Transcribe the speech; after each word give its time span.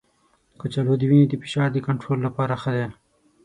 کچالو 0.59 0.93
د 0.99 1.03
وینې 1.09 1.25
د 1.29 1.33
فشار 1.43 1.67
د 1.73 1.77
کنټرول 1.87 2.19
لپاره 2.27 2.53
ښه 2.61 2.71
دی. 2.77 2.87